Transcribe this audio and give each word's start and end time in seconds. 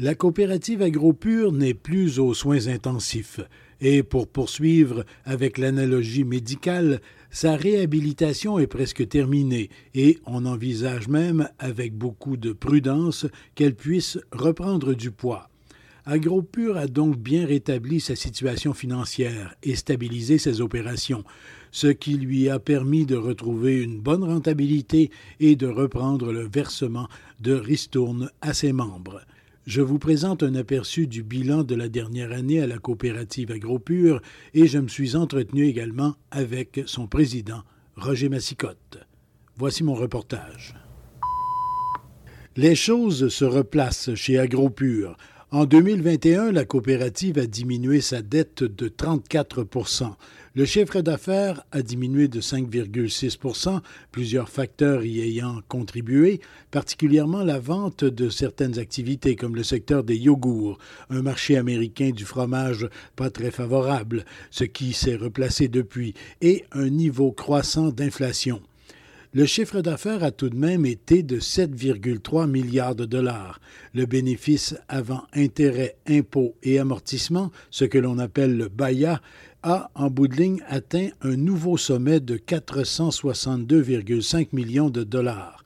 La 0.00 0.14
coopérative 0.14 0.80
AgroPure 0.82 1.50
n'est 1.50 1.74
plus 1.74 2.20
aux 2.20 2.32
soins 2.32 2.68
intensifs 2.68 3.40
et 3.80 4.04
pour 4.04 4.28
poursuivre 4.28 5.04
avec 5.24 5.58
l'analogie 5.58 6.22
médicale, 6.22 7.00
sa 7.30 7.56
réhabilitation 7.56 8.60
est 8.60 8.68
presque 8.68 9.08
terminée 9.08 9.70
et 9.96 10.20
on 10.24 10.46
envisage 10.46 11.08
même 11.08 11.48
avec 11.58 11.94
beaucoup 11.94 12.36
de 12.36 12.52
prudence 12.52 13.26
qu'elle 13.56 13.74
puisse 13.74 14.20
reprendre 14.30 14.94
du 14.94 15.10
poids. 15.10 15.50
AgroPure 16.06 16.76
a 16.76 16.86
donc 16.86 17.18
bien 17.18 17.44
rétabli 17.44 17.98
sa 17.98 18.14
situation 18.14 18.74
financière 18.74 19.56
et 19.64 19.74
stabilisé 19.74 20.38
ses 20.38 20.60
opérations, 20.60 21.24
ce 21.72 21.88
qui 21.88 22.14
lui 22.14 22.48
a 22.48 22.60
permis 22.60 23.04
de 23.04 23.16
retrouver 23.16 23.82
une 23.82 23.98
bonne 23.98 24.22
rentabilité 24.22 25.10
et 25.40 25.56
de 25.56 25.66
reprendre 25.66 26.32
le 26.32 26.46
versement 26.46 27.08
de 27.40 27.52
ristourne 27.52 28.30
à 28.40 28.54
ses 28.54 28.72
membres 28.72 29.22
je 29.68 29.82
vous 29.82 29.98
présente 29.98 30.42
un 30.42 30.54
aperçu 30.54 31.06
du 31.06 31.22
bilan 31.22 31.62
de 31.62 31.74
la 31.74 31.90
dernière 31.90 32.32
année 32.32 32.62
à 32.62 32.66
la 32.66 32.78
coopérative 32.78 33.52
AgroPure 33.52 34.22
et 34.54 34.66
je 34.66 34.78
me 34.78 34.88
suis 34.88 35.14
entretenu 35.14 35.66
également 35.66 36.16
avec 36.30 36.80
son 36.86 37.06
président, 37.06 37.62
Roger 37.94 38.30
Massicotte. 38.30 38.98
Voici 39.58 39.84
mon 39.84 39.92
reportage. 39.92 40.74
Les 42.56 42.74
choses 42.74 43.28
se 43.28 43.44
replacent 43.44 44.14
chez 44.14 44.38
AgroPure. 44.38 45.18
En 45.50 45.64
2021, 45.64 46.52
la 46.52 46.64
coopérative 46.64 47.38
a 47.38 47.46
diminué 47.46 48.00
sa 48.00 48.20
dette 48.20 48.64
de 48.64 48.88
34% 48.88 50.12
le 50.58 50.64
chiffre 50.64 51.02
d'affaires 51.02 51.62
a 51.70 51.82
diminué 51.82 52.26
de 52.26 52.40
5,6 52.40 53.80
plusieurs 54.10 54.48
facteurs 54.48 55.04
y 55.04 55.20
ayant 55.20 55.60
contribué, 55.68 56.40
particulièrement 56.72 57.44
la 57.44 57.60
vente 57.60 58.02
de 58.02 58.28
certaines 58.28 58.80
activités 58.80 59.36
comme 59.36 59.54
le 59.54 59.62
secteur 59.62 60.02
des 60.02 60.16
yogourts, 60.16 60.78
un 61.10 61.22
marché 61.22 61.56
américain 61.56 62.10
du 62.10 62.24
fromage 62.24 62.88
pas 63.14 63.30
très 63.30 63.52
favorable, 63.52 64.24
ce 64.50 64.64
qui 64.64 64.94
s'est 64.94 65.14
replacé 65.14 65.68
depuis, 65.68 66.14
et 66.40 66.64
un 66.72 66.88
niveau 66.88 67.30
croissant 67.30 67.90
d'inflation. 67.90 68.60
Le 69.34 69.44
chiffre 69.44 69.82
d'affaires 69.82 70.24
a 70.24 70.30
tout 70.30 70.48
de 70.48 70.56
même 70.56 70.86
été 70.86 71.22
de 71.22 71.38
7,3 71.38 72.48
milliards 72.48 72.94
de 72.94 73.04
dollars. 73.04 73.60
Le 73.92 74.06
bénéfice 74.06 74.74
avant 74.88 75.24
intérêts, 75.34 75.96
impôts 76.08 76.54
et 76.62 76.78
amortissements, 76.78 77.52
ce 77.70 77.84
que 77.84 77.98
l'on 77.98 78.18
appelle 78.18 78.56
le 78.56 78.68
BAYA, 78.68 79.20
a, 79.62 79.90
en 79.94 80.08
bout 80.08 80.28
de 80.28 80.36
ligne, 80.36 80.62
atteint 80.66 81.08
un 81.20 81.36
nouveau 81.36 81.76
sommet 81.76 82.20
de 82.20 82.38
462,5 82.38 84.48
millions 84.52 84.88
de 84.88 85.04
dollars. 85.04 85.62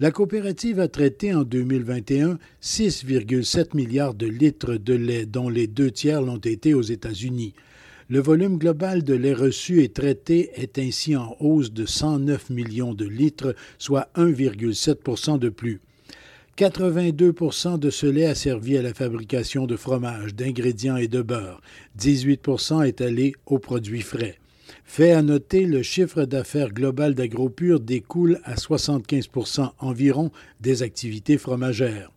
La 0.00 0.10
coopérative 0.10 0.80
a 0.80 0.88
traité 0.88 1.34
en 1.34 1.42
2021 1.42 2.38
6,7 2.62 3.76
milliards 3.76 4.14
de 4.14 4.24
litres 4.26 4.76
de 4.76 4.94
lait, 4.94 5.26
dont 5.26 5.50
les 5.50 5.66
deux 5.66 5.90
tiers 5.90 6.22
l'ont 6.22 6.38
été 6.38 6.72
aux 6.72 6.80
États-Unis. 6.80 7.52
Le 8.10 8.20
volume 8.20 8.58
global 8.58 9.02
de 9.02 9.14
lait 9.14 9.32
reçu 9.32 9.82
et 9.82 9.88
traité 9.88 10.50
est 10.56 10.78
ainsi 10.78 11.16
en 11.16 11.34
hausse 11.40 11.72
de 11.72 11.86
109 11.86 12.50
millions 12.50 12.92
de 12.92 13.06
litres, 13.06 13.54
soit 13.78 14.10
1,7% 14.14 15.38
de 15.38 15.48
plus. 15.48 15.80
82% 16.58 17.78
de 17.78 17.88
ce 17.88 18.06
lait 18.06 18.26
a 18.26 18.34
servi 18.34 18.76
à 18.76 18.82
la 18.82 18.92
fabrication 18.92 19.66
de 19.66 19.74
fromage, 19.74 20.34
d'ingrédients 20.34 20.98
et 20.98 21.08
de 21.08 21.22
beurre. 21.22 21.62
18% 21.98 22.86
est 22.86 23.00
allé 23.00 23.32
aux 23.46 23.58
produits 23.58 24.02
frais. 24.02 24.38
Fait 24.84 25.12
à 25.12 25.22
noter, 25.22 25.64
le 25.64 25.82
chiffre 25.82 26.26
d'affaires 26.26 26.72
global 26.72 27.14
d'AgroPure 27.14 27.80
découle 27.80 28.38
à 28.44 28.54
75% 28.54 29.70
environ 29.78 30.30
des 30.60 30.82
activités 30.82 31.38
fromagères. 31.38 32.13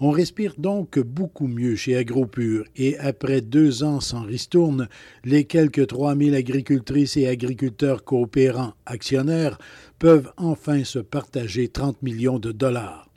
On 0.00 0.10
respire 0.10 0.54
donc 0.58 0.98
beaucoup 0.98 1.48
mieux 1.48 1.74
chez 1.74 1.96
AgroPure 1.96 2.64
et 2.76 2.96
après 2.98 3.40
deux 3.40 3.82
ans 3.82 4.00
sans 4.00 4.22
ristourne, 4.22 4.88
les 5.24 5.44
quelques 5.44 5.88
3000 5.88 6.34
agricultrices 6.34 7.16
et 7.16 7.26
agriculteurs 7.26 8.04
coopérants 8.04 8.74
actionnaires 8.86 9.58
peuvent 9.98 10.30
enfin 10.36 10.84
se 10.84 11.00
partager 11.00 11.68
30 11.68 12.02
millions 12.02 12.38
de 12.38 12.52
dollars 12.52 13.08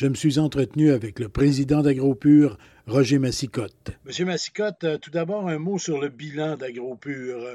je 0.00 0.06
me 0.06 0.14
suis 0.14 0.38
entretenu 0.38 0.92
avec 0.92 1.18
le 1.18 1.28
président 1.28 1.82
d'AgroPure, 1.82 2.56
Roger 2.86 3.18
Massicotte. 3.18 3.90
Monsieur 4.06 4.24
Massicotte, 4.24 4.84
euh, 4.84 4.96
tout 4.96 5.10
d'abord 5.10 5.46
un 5.46 5.58
mot 5.58 5.78
sur 5.78 6.00
le 6.00 6.08
bilan 6.08 6.56
d'AgroPure. 6.56 7.44
Euh, 7.44 7.54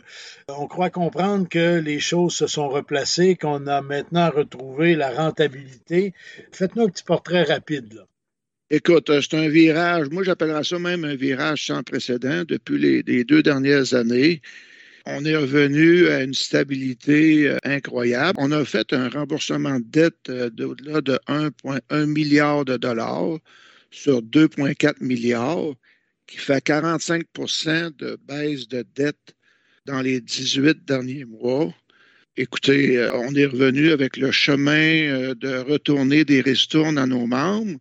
on 0.50 0.68
croit 0.68 0.92
comprendre 0.92 1.50
que 1.50 1.80
les 1.80 2.00
choses 2.00 2.36
se 2.36 2.46
sont 2.46 2.70
replacées, 2.70 3.36
qu'on 3.36 3.66
a 3.66 3.82
maintenant 3.82 4.30
retrouvé 4.30 4.96
la 4.96 5.10
rentabilité. 5.10 6.14
Faites-nous 6.52 6.84
un 6.84 6.90
petit 6.90 7.04
portrait 7.04 7.42
rapide. 7.42 8.06
Écoute, 8.70 9.10
euh, 9.10 9.22
c'est 9.22 9.36
un 9.38 9.48
virage, 9.48 10.10
moi 10.10 10.24
j'appellerais 10.24 10.64
ça 10.64 10.80
même 10.80 11.06
un 11.06 11.16
virage 11.16 11.68
sans 11.68 11.84
précédent 11.84 12.44
depuis 12.48 13.04
les 13.04 13.24
deux 13.24 13.44
dernières 13.44 13.94
années 13.94 14.42
on 15.06 15.24
est 15.24 15.36
revenu 15.36 16.08
à 16.08 16.24
une 16.24 16.34
stabilité 16.34 17.48
euh, 17.48 17.58
incroyable. 17.64 18.38
On 18.42 18.52
a 18.52 18.66
fait 18.66 18.92
un 18.94 19.10
remboursement 19.10 19.80
de 19.80 19.86
dette 19.86 20.30
euh, 20.30 20.50
d'au-delà 20.50 21.02
de 21.02 21.20
1,1 21.28 22.06
milliard 22.08 22.66
de 22.66 22.78
dollars 22.78 23.38
sur 23.92 24.22
2,4 24.22 24.96
milliards, 25.02 25.74
qui 26.28 26.38
fait 26.38 26.66
45% 26.66 27.96
de 27.98 28.18
baisse 28.28 28.68
de 28.68 28.84
dette 28.96 29.36
dans 29.86 30.02
les 30.02 30.22
18 30.22 30.86
derniers 30.86 31.26
mois. 31.26 31.72
Écoutez, 32.36 33.08
on 33.14 33.34
est 33.36 33.46
revenu 33.46 33.92
avec 33.92 34.18
le 34.18 34.32
chemin 34.32 35.34
de 35.36 35.58
retourner 35.60 36.26
des 36.26 36.42
ristournes 36.42 36.98
à 36.98 37.06
nos 37.06 37.28
membres. 37.28 37.80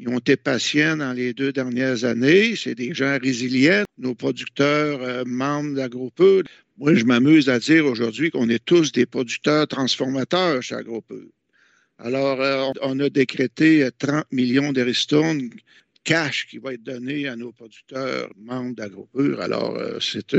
Ils 0.00 0.08
ont 0.08 0.18
été 0.18 0.36
patients 0.36 0.96
dans 0.96 1.12
les 1.12 1.34
deux 1.34 1.52
dernières 1.52 2.04
années. 2.04 2.54
C'est 2.54 2.76
des 2.76 2.94
gens 2.94 3.18
résilients. 3.20 3.82
Nos 3.98 4.14
producteurs 4.14 5.02
euh, 5.02 5.24
membres 5.26 5.74
d'AgroPeu. 5.74 6.44
Moi, 6.76 6.94
je 6.94 7.04
m'amuse 7.04 7.48
à 7.48 7.58
dire 7.58 7.84
aujourd'hui 7.84 8.30
qu'on 8.30 8.48
est 8.48 8.64
tous 8.64 8.92
des 8.92 9.06
producteurs 9.06 9.66
transformateurs 9.66 10.62
chez 10.62 10.76
AgroPeu. 10.76 11.32
Alors, 11.98 12.40
euh, 12.40 12.70
on 12.80 13.00
a 13.00 13.10
décrété 13.10 13.88
30 13.98 14.24
millions 14.30 14.72
de 14.72 14.86
cash 16.04 16.46
qui 16.46 16.58
va 16.58 16.74
être 16.74 16.84
donné 16.84 17.26
à 17.26 17.34
nos 17.34 17.50
producteurs 17.50 18.30
membres 18.36 18.76
d'AgroPure. 18.76 19.40
Alors, 19.40 19.74
euh, 19.74 19.98
c'est 20.00 20.32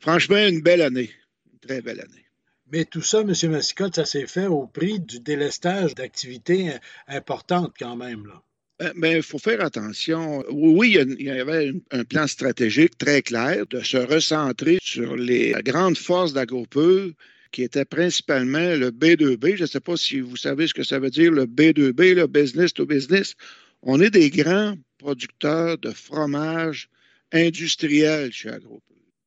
franchement 0.00 0.38
une 0.38 0.62
belle 0.62 0.80
année, 0.80 1.10
une 1.52 1.58
très 1.58 1.82
belle 1.82 2.00
année. 2.00 2.24
Mais 2.72 2.86
tout 2.86 3.02
ça, 3.02 3.20
M. 3.20 3.34
Massicotte, 3.50 3.96
ça 3.96 4.06
s'est 4.06 4.26
fait 4.26 4.46
au 4.46 4.66
prix 4.66 4.98
du 5.00 5.20
délestage 5.20 5.94
d'activités 5.94 6.72
importantes 7.06 7.74
quand 7.78 7.94
même. 7.94 8.26
Là. 8.26 8.42
Euh, 8.82 8.92
il 9.02 9.22
faut 9.22 9.38
faire 9.38 9.62
attention. 9.62 10.44
Oui, 10.50 10.98
il 11.18 11.24
y 11.24 11.30
avait 11.30 11.72
un 11.90 12.04
plan 12.04 12.26
stratégique 12.26 12.98
très 12.98 13.22
clair 13.22 13.66
de 13.68 13.80
se 13.80 13.96
recentrer 13.96 14.78
sur 14.82 15.16
les 15.16 15.54
grandes 15.64 15.96
forces 15.96 16.34
d'AgroPeur 16.34 17.10
qui 17.52 17.62
étaient 17.62 17.86
principalement 17.86 18.74
le 18.76 18.90
B2B. 18.90 19.56
Je 19.56 19.62
ne 19.62 19.66
sais 19.66 19.80
pas 19.80 19.96
si 19.96 20.20
vous 20.20 20.36
savez 20.36 20.66
ce 20.66 20.74
que 20.74 20.82
ça 20.82 20.98
veut 20.98 21.10
dire, 21.10 21.32
le 21.32 21.46
B2B, 21.46 22.14
le 22.14 22.26
business 22.26 22.74
to 22.74 22.84
business. 22.84 23.34
On 23.80 24.00
est 24.00 24.10
des 24.10 24.28
grands 24.28 24.76
producteurs 24.98 25.78
de 25.78 25.90
fromage 25.90 26.90
industriel 27.32 28.30
chez 28.32 28.50
AgroPeur. 28.50 28.82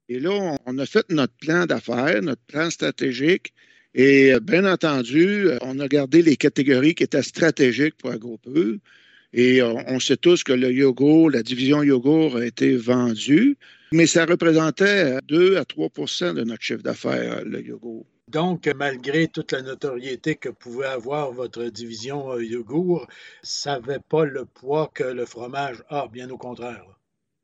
Et 0.09 0.19
là, 0.19 0.57
on 0.65 0.77
a 0.77 0.85
fait 0.85 1.05
notre 1.09 1.33
plan 1.37 1.65
d'affaires, 1.65 2.21
notre 2.21 2.41
plan 2.43 2.69
stratégique. 2.69 3.53
Et 3.95 4.33
bien 4.41 4.65
entendu, 4.71 5.47
on 5.61 5.79
a 5.79 5.87
gardé 5.87 6.21
les 6.21 6.35
catégories 6.35 6.93
qui 6.93 7.03
étaient 7.03 7.23
stratégiques 7.23 7.95
pour 7.97 8.11
AgroPeur. 8.11 8.75
Et 9.33 9.61
on, 9.61 9.99
sait 9.99 10.17
tous 10.17 10.43
que 10.43 10.53
le 10.53 10.71
yogourt, 10.71 11.29
la 11.29 11.43
division 11.43 11.83
yogourt 11.83 12.37
a 12.37 12.45
été 12.45 12.75
vendue, 12.75 13.57
mais 13.91 14.07
ça 14.07 14.25
représentait 14.25 15.19
2 15.27 15.57
à 15.57 15.63
3% 15.63 16.33
de 16.33 16.43
notre 16.43 16.63
chiffre 16.63 16.81
d'affaires, 16.81 17.43
le 17.45 17.61
yogourt. 17.61 18.05
Donc, 18.27 18.67
malgré 18.75 19.27
toute 19.27 19.51
la 19.51 19.63
notoriété 19.63 20.35
que 20.35 20.49
pouvait 20.49 20.85
avoir 20.85 21.31
votre 21.31 21.63
division 21.65 22.31
euh, 22.33 22.43
yogourt, 22.43 23.07
ça 23.41 23.79
n'avait 23.79 23.99
pas 24.07 24.23
le 24.25 24.45
poids 24.45 24.91
que 24.93 25.03
le 25.03 25.25
fromage 25.25 25.83
a, 25.89 26.07
bien 26.07 26.29
au 26.29 26.37
contraire. 26.37 26.85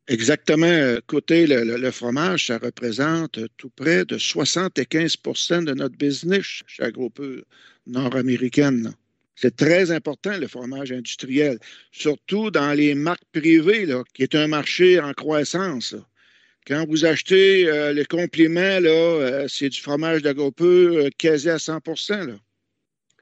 Exactement. 0.08 0.98
Côté 1.08 1.48
le, 1.48 1.90
fromage, 1.90 2.48
ça 2.48 2.60
représente 2.60 3.40
tout 3.58 3.72
près 3.72 4.06
de 4.06 4.20
75% 4.20 5.64
de 5.64 5.74
notre 5.74 5.98
business 5.98 6.62
chez 6.68 6.84
Agropur 6.84 7.44
nord-américaine. 7.88 8.94
C'est 9.36 9.56
très 9.56 9.92
important, 9.92 10.38
le 10.38 10.48
fromage 10.48 10.92
industriel, 10.92 11.60
surtout 11.92 12.52
dans 12.52 12.74
les 12.74 12.96
marques 12.96 13.26
privées, 13.34 13.88
qui 14.14 14.24
est 14.24 14.36
un 14.36 14.48
marché 14.48 15.00
en 15.00 15.14
croissance. 15.14 15.96
Quand 16.68 16.86
vous 16.88 17.06
achetez 17.06 17.68
euh, 17.68 17.94
le 17.94 18.06
complément, 18.06 18.60
euh, 18.62 19.46
c'est 19.48 19.70
du 19.70 19.80
fromage 19.80 20.24
d'agropur 20.24 20.94
euh, 20.98 21.10
quasi 21.18 21.50
à 21.50 21.60
100 21.60 21.80
là. 22.10 22.36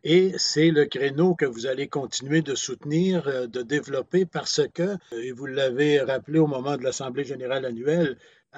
Et 0.05 0.33
c'est 0.37 0.69
le 0.69 0.85
créneau 0.85 1.33
que 1.33 1.45
vous 1.45 1.65
allez 1.65 1.87
continuer 1.87 2.41
de 2.41 2.55
soutenir, 2.55 3.25
euh, 3.27 3.47
de 3.47 3.61
développer 3.61 4.25
parce 4.25 4.61
que, 4.73 4.97
et 5.13 5.31
vous 5.31 5.45
l'avez 5.45 6.01
rappelé 6.01 6.39
au 6.39 6.47
moment 6.47 6.75
de 6.75 6.83
l'Assemblée 6.83 7.23
générale 7.23 7.65
annuelle, 7.65 8.17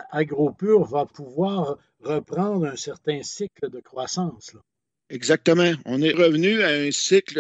AgroPure 0.09 0.85
va 0.85 1.05
pouvoir 1.05 1.77
reprendre 1.99 2.65
un 2.65 2.75
certain 2.75 3.21
cycle 3.21 3.69
de 3.69 3.79
croissance. 3.79 4.55
Exactement. 5.09 5.73
On 5.85 6.01
est 6.01 6.13
revenu 6.13 6.63
à 6.63 6.69
un 6.69 6.91
cycle 6.91 7.37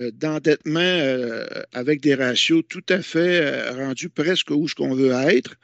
euh, 0.00 0.10
d'endettement 0.12 0.80
euh, 0.80 1.46
avec 1.72 2.00
des 2.00 2.14
ratios 2.14 2.62
tout 2.68 2.84
à 2.88 3.00
fait 3.02 3.40
euh, 3.42 3.72
rendus 3.72 4.10
presque 4.10 4.50
où 4.50 4.68
ce 4.68 4.74
qu'on 4.74 4.94
veut 4.94 5.12
être. 5.12 5.56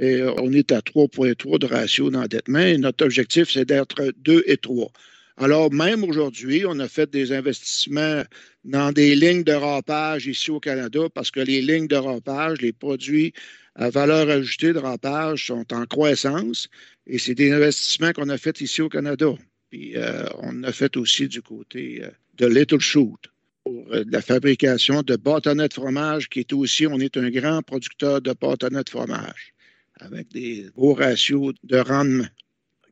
On 0.00 0.52
est 0.52 0.70
à 0.70 0.80
3,3 0.80 1.58
de 1.58 1.66
ratio 1.66 2.08
d'endettement 2.08 2.60
et 2.60 2.78
notre 2.78 3.04
objectif, 3.04 3.50
c'est 3.50 3.64
d'être 3.64 4.12
2 4.18 4.44
et 4.46 4.56
3. 4.56 4.92
Alors, 5.36 5.72
même 5.72 6.04
aujourd'hui, 6.04 6.64
on 6.66 6.78
a 6.78 6.88
fait 6.88 7.10
des 7.10 7.32
investissements 7.32 8.22
dans 8.64 8.92
des 8.92 9.16
lignes 9.16 9.42
de 9.42 9.52
râpage 9.52 10.28
ici 10.28 10.52
au 10.52 10.60
Canada 10.60 11.08
parce 11.12 11.32
que 11.32 11.40
les 11.40 11.60
lignes 11.62 11.88
de 11.88 11.96
râpage, 11.96 12.60
les 12.60 12.72
produits 12.72 13.32
à 13.74 13.90
valeur 13.90 14.28
ajoutée 14.30 14.72
de 14.72 14.78
râpage 14.78 15.46
sont 15.46 15.66
en 15.72 15.84
croissance 15.86 16.68
et 17.08 17.18
c'est 17.18 17.34
des 17.34 17.50
investissements 17.50 18.12
qu'on 18.12 18.28
a 18.28 18.38
fait 18.38 18.60
ici 18.60 18.82
au 18.82 18.88
Canada. 18.88 19.34
Puis 19.70 19.96
euh, 19.96 20.24
on 20.38 20.62
a 20.64 20.72
fait 20.72 20.96
aussi 20.96 21.28
du 21.28 21.42
côté 21.42 22.02
euh, 22.02 22.10
de 22.34 22.46
Little 22.46 22.80
Shoot 22.80 23.20
pour 23.64 23.86
euh, 23.92 24.04
la 24.10 24.22
fabrication 24.22 25.02
de 25.02 25.16
bâtonnets 25.16 25.68
de 25.68 25.74
fromage, 25.74 26.28
qui 26.28 26.40
est 26.40 26.52
aussi, 26.52 26.86
on 26.86 26.98
est 26.98 27.16
un 27.16 27.30
grand 27.30 27.62
producteur 27.62 28.20
de 28.20 28.32
bâtonnets 28.32 28.84
de 28.84 28.88
fromage 28.88 29.52
avec 30.00 30.28
des 30.28 30.70
beaux 30.76 30.94
ratios 30.94 31.54
de 31.64 31.78
rendement. 31.78 32.28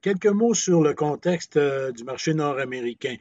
Quelques 0.03 0.27
mots 0.27 0.55
sur 0.55 0.83
le 0.83 0.93
contexte 0.93 1.59
du 1.59 2.05
marché 2.05 2.35
nord-américain. 2.35 3.17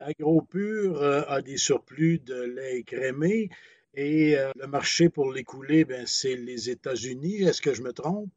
AgroPure 0.00 1.02
a 1.02 1.40
des 1.40 1.56
surplus 1.56 2.18
de 2.18 2.42
lait 2.42 2.78
écrémé 2.78 3.48
et 3.94 4.36
le 4.56 4.66
marché 4.66 5.08
pour 5.08 5.32
l'écouler, 5.32 5.84
ben, 5.84 6.04
c'est 6.06 6.36
les 6.36 6.68
États-Unis. 6.68 7.42
Est-ce 7.42 7.62
que 7.62 7.72
je 7.72 7.82
me 7.82 7.92
trompe? 7.92 8.30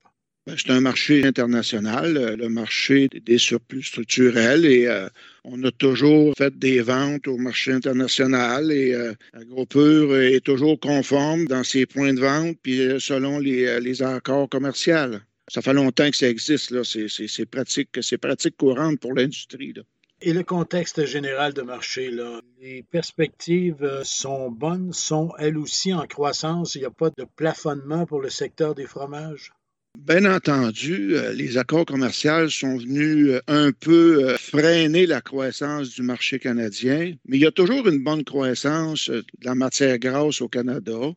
Ben, 0.48 0.56
c'est 0.60 0.70
un 0.70 0.80
marché 0.80 1.26
international, 1.26 2.18
euh, 2.18 2.36
le 2.36 2.50
marché 2.50 3.08
des 3.08 3.40
surplus 3.40 3.82
structurels 3.82 4.64
et 4.64 4.86
euh, 4.86 5.10
on 5.44 5.64
a 5.64 5.72
toujours 5.72 6.36
fait 6.38 6.56
des 6.56 6.82
ventes 6.82 7.28
au 7.28 7.38
marché 7.38 7.72
international 7.72 8.72
et 8.72 8.94
euh, 8.94 9.16
AgroPure 9.34 10.16
est 10.16 10.42
toujours 10.42 10.80
conforme 10.80 11.46
dans 11.46 11.64
ses 11.64 11.88
points 11.88 12.14
de 12.14 12.20
vente 12.20 12.58
puis 12.62 12.80
euh, 12.80 13.00
selon 13.00 13.40
les, 13.40 13.80
les, 13.80 14.04
accords 14.04 14.48
commerciaux. 14.48 15.18
Ça 15.48 15.64
fait 15.64 15.74
longtemps 15.74 16.12
que 16.12 16.16
ça 16.16 16.30
existe, 16.30 16.70
là. 16.70 16.84
C'est, 16.84 17.08
c'est, 17.08 17.28
c'est 17.28 17.48
pratique, 17.48 17.90
c'est 18.02 18.20
pratique 18.20 18.56
courante 18.56 19.00
pour 19.00 19.16
l'industrie. 19.16 19.74
Là. 19.74 19.82
Et 20.22 20.32
le 20.32 20.44
contexte 20.44 21.06
général 21.06 21.56
de 21.56 21.64
marché, 21.64 22.12
là, 22.12 22.40
les 22.62 22.84
perspectives 22.84 24.02
sont 24.04 24.52
bonnes, 24.52 24.94
sont 24.94 25.32
elles 25.40 25.58
aussi 25.58 25.92
en 25.92 26.06
croissance? 26.06 26.76
Il 26.76 26.82
n'y 26.82 26.86
a 26.86 26.92
pas 26.92 27.10
de 27.10 27.26
plafonnement 27.36 28.06
pour 28.06 28.22
le 28.22 28.30
secteur 28.30 28.76
des 28.76 28.86
fromages? 28.86 29.55
Bien 29.98 30.26
entendu, 30.26 31.16
euh, 31.16 31.32
les 31.34 31.58
accords 31.58 31.86
commerciaux 31.86 32.50
sont 32.50 32.78
venus 32.78 33.30
euh, 33.30 33.40
un 33.48 33.72
peu 33.72 34.26
euh, 34.26 34.38
freiner 34.38 35.06
la 35.06 35.22
croissance 35.22 35.92
du 35.92 36.02
marché 36.02 36.38
canadien, 36.38 37.14
mais 37.26 37.38
il 37.38 37.42
y 37.42 37.46
a 37.46 37.52
toujours 37.52 37.88
une 37.88 38.04
bonne 38.04 38.24
croissance 38.24 39.10
de 39.10 39.24
la 39.44 39.56
matière 39.56 39.98
grasse 39.98 40.42
au 40.42 40.50
Canada 40.50 41.14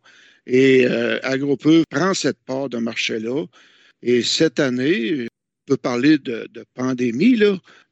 et 0.46 0.86
AgroPeur 1.22 1.84
prend 1.90 2.14
cette 2.14 2.38
part 2.46 2.70
de 2.70 2.78
marché-là. 2.78 3.44
Et 4.02 4.22
cette 4.22 4.60
année, 4.60 5.26
on 5.26 5.74
peut 5.74 5.76
parler 5.76 6.16
de, 6.16 6.48
pandémie, 6.72 7.38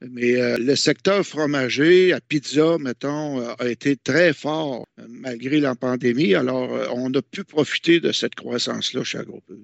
mais 0.00 0.56
le 0.58 0.74
secteur 0.74 1.26
fromager 1.26 2.14
à 2.14 2.20
pizza, 2.20 2.78
mettons, 2.78 3.46
a 3.46 3.68
été 3.68 3.96
très 3.96 4.32
fort 4.32 4.86
malgré 5.06 5.60
la 5.60 5.74
pandémie. 5.74 6.34
Alors, 6.34 6.70
on 6.94 7.12
a 7.12 7.20
pu 7.20 7.44
profiter 7.44 8.00
de 8.00 8.12
cette 8.12 8.36
croissance-là 8.36 9.04
chez 9.04 9.18
AgroPeur. 9.18 9.58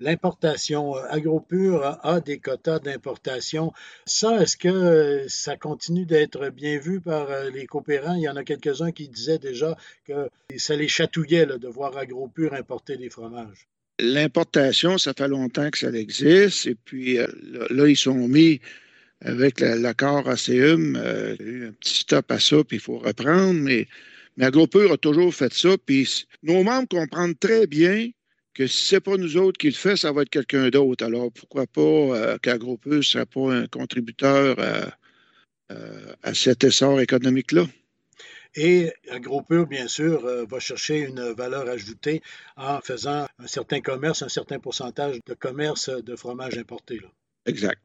L'importation, 0.00 0.96
euh, 0.96 1.02
AgroPure 1.10 1.98
a 2.02 2.20
des 2.20 2.38
quotas 2.38 2.78
d'importation. 2.78 3.72
Ça, 4.04 4.42
est-ce 4.42 4.56
que 4.56 5.24
ça 5.28 5.56
continue 5.56 6.06
d'être 6.06 6.50
bien 6.50 6.78
vu 6.78 7.00
par 7.00 7.30
euh, 7.30 7.50
les 7.50 7.66
coopérants? 7.66 8.14
Il 8.14 8.22
y 8.22 8.28
en 8.28 8.36
a 8.36 8.44
quelques-uns 8.44 8.92
qui 8.92 9.08
disaient 9.08 9.38
déjà 9.38 9.76
que 10.06 10.28
ça 10.56 10.76
les 10.76 10.88
chatouillait 10.88 11.46
de 11.46 11.68
voir 11.68 11.96
AgroPure 11.96 12.54
importer 12.54 12.96
des 12.96 13.10
fromages. 13.10 13.68
L'importation, 14.00 14.98
ça 14.98 15.12
fait 15.16 15.28
longtemps 15.28 15.70
que 15.70 15.78
ça 15.78 15.92
existe. 15.92 16.66
Et 16.66 16.74
puis 16.74 17.18
euh, 17.18 17.26
là, 17.70 17.86
ils 17.86 17.96
sont 17.96 18.28
mis 18.28 18.60
avec 19.20 19.60
l'accord 19.60 20.28
ACUM. 20.28 20.96
Euh, 20.96 21.36
il 21.38 21.46
y 21.46 21.48
a 21.48 21.52
eu 21.52 21.68
un 21.68 21.72
petit 21.72 22.00
stop 22.00 22.30
à 22.30 22.40
ça, 22.40 22.64
puis 22.64 22.78
il 22.78 22.80
faut 22.80 22.98
reprendre. 22.98 23.60
Mais, 23.60 23.86
mais 24.36 24.46
AgroPure 24.46 24.92
a 24.92 24.96
toujours 24.96 25.34
fait 25.34 25.52
ça. 25.52 25.76
Puis 25.84 26.26
nos 26.42 26.62
membres 26.62 26.88
comprennent 26.88 27.36
très 27.36 27.66
bien 27.66 28.10
que 28.54 28.66
si 28.66 28.86
ce 28.86 28.94
n'est 28.96 29.00
pas 29.00 29.16
nous 29.16 29.36
autres 29.36 29.58
qui 29.58 29.68
le 29.68 29.74
fait, 29.74 29.96
ça 29.96 30.12
va 30.12 30.22
être 30.22 30.30
quelqu'un 30.30 30.68
d'autre. 30.68 31.04
Alors, 31.04 31.30
pourquoi 31.32 31.66
pas 31.66 31.80
euh, 31.80 32.38
ne 32.86 33.02
soit 33.02 33.26
pas 33.26 33.52
un 33.52 33.66
contributeur 33.66 34.58
à, 34.58 34.96
euh, 35.72 36.14
à 36.22 36.34
cet 36.34 36.64
essor 36.64 37.00
économique-là? 37.00 37.66
Et 38.56 38.92
AgroPure, 39.10 39.66
bien 39.66 39.86
sûr, 39.86 40.24
euh, 40.24 40.44
va 40.44 40.58
chercher 40.58 40.98
une 40.98 41.32
valeur 41.32 41.68
ajoutée 41.68 42.20
en 42.56 42.80
faisant 42.80 43.26
un 43.38 43.46
certain 43.46 43.80
commerce, 43.80 44.22
un 44.22 44.28
certain 44.28 44.58
pourcentage 44.58 45.20
de 45.24 45.34
commerce 45.34 45.88
de 45.88 46.16
fromage 46.16 46.58
importé. 46.58 46.96
Là. 46.96 47.08
Exact. 47.46 47.80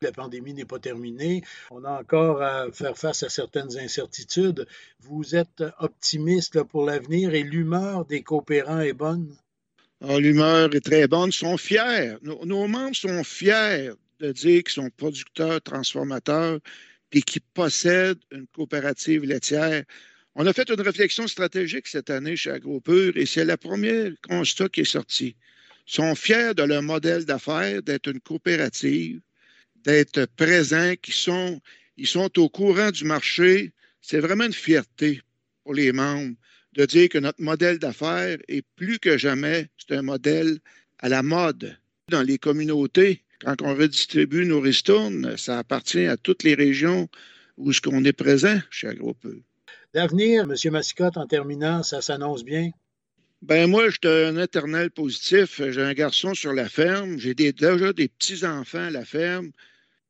La 0.00 0.12
pandémie 0.12 0.54
n'est 0.54 0.64
pas 0.64 0.78
terminée. 0.78 1.42
On 1.70 1.84
a 1.84 1.98
encore 1.98 2.42
à 2.42 2.70
faire 2.70 2.96
face 2.96 3.22
à 3.24 3.28
certaines 3.28 3.76
incertitudes. 3.78 4.66
Vous 5.00 5.34
êtes 5.34 5.64
optimiste 5.78 6.62
pour 6.62 6.84
l'avenir 6.84 7.34
et 7.34 7.42
l'humeur 7.42 8.04
des 8.04 8.22
coopérants 8.22 8.80
est 8.80 8.92
bonne? 8.92 9.34
Ah, 10.06 10.18
L'humeur 10.18 10.74
est 10.74 10.84
très 10.84 11.08
bonne. 11.08 11.32
Sont 11.32 11.56
fiers. 11.56 12.16
Nos, 12.22 12.66
membres 12.68 12.94
sont 12.94 13.24
fiers 13.24 13.90
de 14.20 14.32
dire 14.32 14.62
qu'ils 14.62 14.74
sont 14.74 14.90
producteurs, 14.90 15.62
transformateurs, 15.62 16.58
et 17.12 17.22
qu'ils 17.22 17.40
possèdent 17.54 18.20
une 18.30 18.46
coopérative 18.48 19.24
laitière. 19.24 19.84
On 20.34 20.46
a 20.46 20.52
fait 20.52 20.68
une 20.68 20.80
réflexion 20.80 21.26
stratégique 21.26 21.86
cette 21.86 22.10
année 22.10 22.36
chez 22.36 22.50
AgroPure 22.50 23.16
et 23.16 23.24
c'est 23.24 23.44
le 23.44 23.56
premier 23.56 24.12
constat 24.28 24.68
qui 24.68 24.80
est 24.80 24.84
sorti. 24.84 25.36
Ils 25.86 25.94
sont 25.94 26.14
fiers 26.14 26.54
de 26.54 26.64
leur 26.64 26.82
modèle 26.82 27.24
d'affaires, 27.24 27.82
d'être 27.82 28.08
une 28.10 28.20
coopérative, 28.20 29.20
d'être 29.76 30.26
présents, 30.36 30.94
qu'ils 31.00 31.14
sont, 31.14 31.60
ils 31.96 32.08
sont 32.08 32.38
au 32.38 32.48
courant 32.48 32.90
du 32.90 33.04
marché. 33.04 33.72
C'est 34.02 34.20
vraiment 34.20 34.44
une 34.44 34.52
fierté 34.52 35.22
pour 35.62 35.72
les 35.72 35.92
membres 35.92 36.34
de 36.74 36.84
dire 36.84 37.08
que 37.08 37.18
notre 37.18 37.40
modèle 37.40 37.78
d'affaires 37.78 38.38
est 38.48 38.64
plus 38.76 38.98
que 38.98 39.16
jamais, 39.16 39.68
c'est 39.78 39.96
un 39.96 40.02
modèle 40.02 40.58
à 40.98 41.08
la 41.08 41.22
mode. 41.22 41.76
Dans 42.10 42.22
les 42.22 42.38
communautés, 42.38 43.22
quand 43.40 43.62
on 43.62 43.74
redistribue 43.74 44.46
nos 44.46 44.60
ristournes, 44.60 45.36
ça 45.36 45.58
appartient 45.58 46.06
à 46.06 46.16
toutes 46.16 46.42
les 46.42 46.54
régions 46.54 47.08
où 47.56 47.72
ce 47.72 47.80
qu'on 47.80 48.04
est 48.04 48.12
présent 48.12 48.58
chez 48.70 48.88
AgroPeux. 48.88 49.42
L'avenir, 49.94 50.42
M. 50.42 50.72
Massicotte, 50.72 51.16
en 51.16 51.26
terminant, 51.26 51.82
ça 51.82 52.02
s'annonce 52.02 52.44
bien? 52.44 52.70
Ben 53.42 53.68
moi, 53.68 53.88
je 53.90 53.98
suis 54.02 54.26
un 54.26 54.42
éternel 54.42 54.90
positif. 54.90 55.60
J'ai 55.70 55.82
un 55.82 55.92
garçon 55.92 56.34
sur 56.34 56.52
la 56.52 56.68
ferme. 56.68 57.18
J'ai 57.18 57.34
déjà 57.34 57.92
des 57.92 58.08
petits-enfants 58.08 58.86
à 58.86 58.90
la 58.90 59.04
ferme 59.04 59.50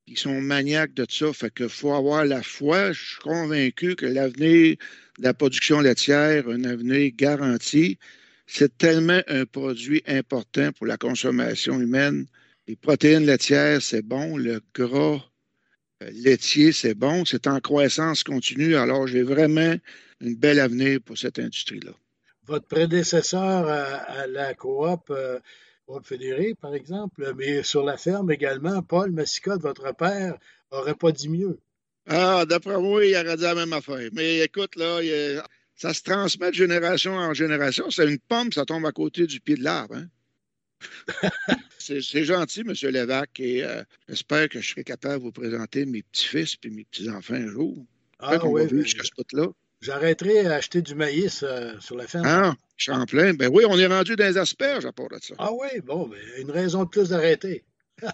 qui 0.07 0.17
sont 0.17 0.41
maniaques 0.41 0.95
de 0.95 1.07
ça. 1.09 1.33
Fait 1.33 1.69
faut 1.69 1.95
avoir 1.95 2.25
la 2.25 2.43
foi. 2.43 2.93
Je 2.93 3.05
suis 3.05 3.21
convaincu 3.21 3.97
que 3.97 4.07
l'avenir 4.07 4.77
de 5.19 5.23
la 5.23 5.35
production 5.35 5.81
laitière, 5.81 6.49
un 6.49 6.65
avenir 6.65 7.13
garanti, 7.15 7.99
c'est 8.47 8.77
tellement 8.77 9.21
un 9.29 9.47
produit 9.47 10.03
important 10.07 10.73
pour 10.73 10.87
la 10.87 10.97
consommation 10.97 11.81
humaine. 11.81 12.27
Les 12.67 12.77
protéines 12.77 13.27
laitières, 13.27 13.81
c'est 13.81 14.03
bon. 14.03 14.37
Le 14.37 14.61
gras 14.75 15.21
laitier, 16.01 16.73
c'est 16.73 16.95
bon. 16.95 17.25
C'est 17.25 17.47
en 17.47 17.61
croissance 17.61 18.25
continue. 18.25 18.77
Alors, 18.77 19.07
j'ai 19.07 19.23
vraiment 19.23 19.77
une 20.21 20.37
belle 20.37 20.61
avenir 20.61 21.01
pour 21.05 21.17
cette 21.19 21.39
industrie-là. 21.39 21.93
Votre 22.47 22.67
prédécesseur 22.67 23.69
à, 23.69 23.85
à 24.21 24.27
la 24.27 24.53
coop, 24.55 25.09
euh, 25.11 25.39
coop 25.87 26.07
fédérée, 26.07 26.55
par 26.61 26.75
exemple, 26.75 27.33
mais 27.37 27.63
sur 27.63 27.85
la 27.85 27.97
ferme 27.97 28.31
également, 28.31 28.83
Paul 28.83 29.11
Massicotte, 29.11 29.63
votre 29.63 29.95
père, 29.95 30.39
aurait 30.71 30.95
pas 30.95 31.13
dit 31.13 31.29
mieux. 31.29 31.59
Ah, 32.07 32.45
d'après 32.47 32.79
moi, 32.79 33.05
il 33.05 33.15
aurait 33.17 33.37
dit 33.37 33.43
la 33.43 33.55
même 33.55 33.73
affaire. 33.73 34.11
Mais 34.13 34.41
écoute, 34.41 34.77
là, 34.77 35.03
il, 35.03 35.43
ça 35.77 35.95
se 35.95 36.03
transmet 36.03 36.51
de 36.51 36.55
génération 36.55 37.15
en 37.15 37.35
génération. 37.35 37.91
C'est 37.91 38.07
une 38.07 38.19
pomme, 38.19 38.53
ça 38.53 38.65
tombe 38.65 38.87
à 38.87 38.93
côté 38.93 39.27
du 39.27 39.41
pied 39.41 39.57
de 39.57 39.65
l'arbre. 39.65 39.97
Hein? 39.97 40.09
c'est 41.79 42.25
gentil, 42.25 42.61
M. 42.61 42.73
Lévesque, 42.91 43.41
et 43.41 43.65
euh, 43.65 43.83
j'espère 44.09 44.49
que 44.49 44.61
je 44.61 44.71
serai 44.71 44.85
capable 44.85 45.19
de 45.19 45.23
vous 45.23 45.33
présenter 45.33 45.87
mes 45.87 46.03
petits-fils 46.03 46.57
et 46.63 46.71
mes 46.71 46.85
petits-enfants 46.85 47.35
un 47.35 47.49
jour. 47.49 47.85
Ah, 48.19 48.45
oui, 48.47 48.69
jusqu'à 48.71 49.03
ce 49.03 49.37
là 49.37 49.49
J'arrêterai 49.81 50.47
à 50.47 50.55
acheter 50.55 50.81
du 50.81 50.95
maïs 50.95 51.43
euh, 51.43 51.79
sur 51.81 51.97
la 51.97 52.07
ferme. 52.07 52.25
Ah, 52.27 52.55
Champlain, 52.77 53.35
ben 53.35 53.51
oui, 53.53 53.65
on 53.69 53.79
est 53.79 53.87
rendu 53.87 54.17
dans 54.17 54.25
les 54.25 54.37
asperges 54.37 54.85
à 54.85 54.93
part 54.93 55.09
de 55.09 55.19
ça. 55.21 55.35
Ah 55.39 55.53
oui, 55.53 55.81
bon, 55.85 56.09
mais 56.09 56.43
une 56.43 56.51
raison 56.51 56.85
de 56.85 56.89
plus 56.89 57.11
d'arrêter. 57.11 57.65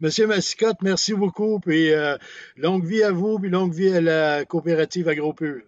Monsieur 0.00 0.26
Massicotte, 0.26 0.78
merci 0.82 1.14
beaucoup, 1.14 1.60
puis 1.60 1.92
euh, 1.92 2.16
longue 2.56 2.84
vie 2.84 3.02
à 3.02 3.12
vous, 3.12 3.38
puis 3.38 3.50
longue 3.50 3.72
vie 3.72 3.90
à 3.90 4.00
la 4.00 4.44
coopérative 4.44 5.08
AgroPure. 5.08 5.62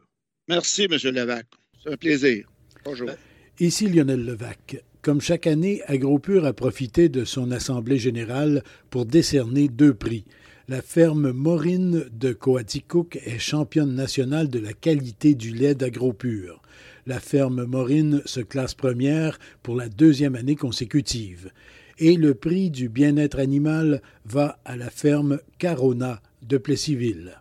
Merci, 0.48 0.88
Monsieur 0.88 1.12
Levac. 1.12 1.46
C'est 1.82 1.92
un 1.92 1.96
plaisir. 1.96 2.46
Bonjour. 2.84 3.08
Euh, 3.08 3.14
ici 3.60 3.86
Lionel 3.86 4.24
Levac. 4.24 4.82
Comme 5.02 5.20
chaque 5.20 5.46
année, 5.46 5.80
AgroPure 5.86 6.44
a 6.44 6.52
profité 6.52 7.08
de 7.08 7.24
son 7.24 7.52
Assemblée 7.52 7.98
générale 7.98 8.62
pour 8.90 9.06
décerner 9.06 9.68
deux 9.68 9.94
prix. 9.94 10.24
La 10.68 10.82
ferme 10.82 11.32
Morine 11.32 12.04
de 12.12 12.32
Coaticook 12.32 13.18
est 13.24 13.38
championne 13.38 13.94
nationale 13.94 14.48
de 14.48 14.58
la 14.58 14.72
qualité 14.72 15.34
du 15.34 15.52
lait 15.52 15.74
d'AgroPure. 15.74 16.59
La 17.06 17.20
ferme 17.20 17.64
Morine 17.64 18.22
se 18.24 18.40
classe 18.40 18.74
première 18.74 19.38
pour 19.62 19.76
la 19.76 19.88
deuxième 19.88 20.34
année 20.34 20.56
consécutive. 20.56 21.50
Et 21.98 22.16
le 22.16 22.34
prix 22.34 22.70
du 22.70 22.88
bien-être 22.88 23.38
animal 23.38 24.00
va 24.24 24.58
à 24.64 24.76
la 24.76 24.90
ferme 24.90 25.38
Carona 25.58 26.20
de 26.42 26.58
Plessisville. 26.58 27.40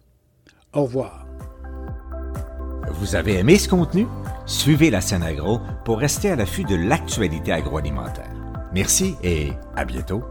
Au 0.73 0.83
revoir. 0.83 1.27
Vous 2.93 3.15
avez 3.15 3.35
aimé 3.35 3.57
ce 3.57 3.69
contenu? 3.69 4.05
Suivez 4.45 4.89
la 4.89 5.01
scène 5.01 5.23
agro 5.23 5.59
pour 5.85 5.99
rester 5.99 6.29
à 6.29 6.35
l'affût 6.35 6.63
de 6.63 6.75
l'actualité 6.75 7.51
agroalimentaire. 7.51 8.33
Merci 8.73 9.15
et 9.23 9.51
à 9.75 9.85
bientôt. 9.85 10.23